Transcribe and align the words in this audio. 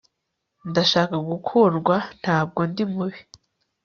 ndashaka 0.69 1.15
gukundwa 1.29 1.95
ntabwo 2.21 2.59
ndi 2.69 2.83
mubi 2.91 3.19